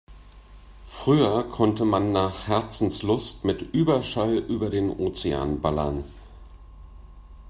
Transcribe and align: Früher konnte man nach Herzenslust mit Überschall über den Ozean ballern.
Früher 0.87 1.43
konnte 1.51 1.85
man 1.85 2.11
nach 2.11 2.47
Herzenslust 2.47 3.45
mit 3.45 3.61
Überschall 3.61 4.37
über 4.37 4.71
den 4.71 4.89
Ozean 4.89 5.61
ballern. 5.61 6.05